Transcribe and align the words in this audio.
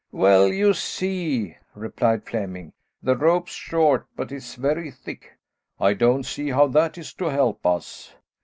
"Well, 0.11 0.47
you 0.51 0.73
see," 0.73 1.57
replied 1.75 2.25
Flemming, 2.25 2.73
"the 3.03 3.15
rope's 3.15 3.51
short, 3.53 4.07
but 4.15 4.31
it's 4.31 4.55
very 4.55 4.89
thick." 4.89 5.33
"I 5.79 5.93
don't 5.93 6.25
see 6.25 6.49
how 6.49 6.65
that 6.69 6.97
is 6.97 7.13
to 7.13 7.25
help 7.25 7.63
us." 7.67 8.15